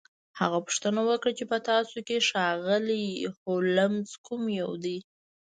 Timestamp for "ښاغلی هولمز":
2.29-4.09